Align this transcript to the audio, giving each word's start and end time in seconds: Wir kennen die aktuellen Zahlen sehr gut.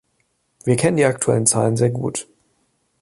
Wir 0.65 0.77
kennen 0.77 0.97
die 0.97 1.05
aktuellen 1.05 1.45
Zahlen 1.45 1.77
sehr 1.77 1.91
gut. 1.91 2.27